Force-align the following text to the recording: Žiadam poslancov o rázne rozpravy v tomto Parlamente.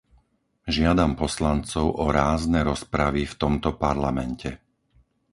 Žiadam 0.75 1.11
poslancov 1.21 1.85
o 2.03 2.09
rázne 2.19 2.59
rozpravy 2.71 3.23
v 3.29 3.37
tomto 3.43 3.69
Parlamente. 3.83 4.49